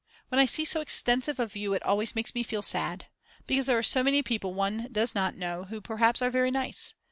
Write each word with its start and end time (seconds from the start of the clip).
When 0.29 0.39
I 0.39 0.45
see 0.47 0.65
so 0.65 0.81
extensive 0.81 1.39
a 1.39 1.45
view 1.45 1.75
it 1.75 1.83
always 1.83 2.15
makes 2.15 2.33
me 2.33 2.41
feel 2.41 2.63
sad. 2.63 3.05
Because 3.45 3.67
there 3.67 3.77
are 3.77 3.83
so 3.83 4.01
many 4.01 4.23
people 4.23 4.51
one 4.51 4.87
does 4.91 5.13
not 5.13 5.37
know 5.37 5.65
who 5.65 5.79
perhaps 5.79 6.23
are 6.23 6.31
very 6.31 6.49
nice. 6.49 6.95